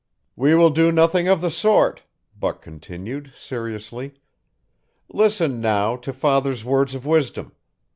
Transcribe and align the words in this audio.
"We 0.35 0.55
will 0.55 0.71
do 0.71 0.91
nothing 0.91 1.27
of 1.27 1.41
the 1.41 1.51
sort," 1.51 2.01
Buck 2.35 2.63
continued 2.63 3.33
seriously. 3.37 4.15
"Listen, 5.13 5.59
now, 5.61 5.95
to 5.95 6.11
Father's 6.11 6.65
words 6.65 6.95
of 6.95 7.05
wisdom. 7.05 7.51